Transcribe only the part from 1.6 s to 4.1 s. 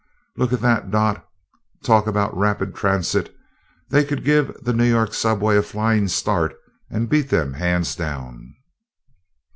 Talk about rapid transit! They